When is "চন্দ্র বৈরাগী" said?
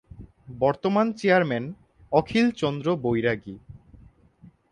2.51-3.55